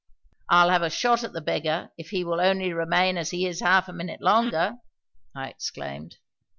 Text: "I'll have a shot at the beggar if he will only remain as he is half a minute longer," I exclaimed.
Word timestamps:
"I'll 0.49 0.71
have 0.71 0.81
a 0.81 0.89
shot 0.89 1.23
at 1.23 1.31
the 1.31 1.41
beggar 1.41 1.91
if 1.95 2.09
he 2.09 2.23
will 2.23 2.41
only 2.41 2.73
remain 2.73 3.19
as 3.19 3.29
he 3.29 3.45
is 3.45 3.59
half 3.59 3.87
a 3.87 3.93
minute 3.93 4.19
longer," 4.19 4.77
I 5.35 5.49
exclaimed. 5.49 6.17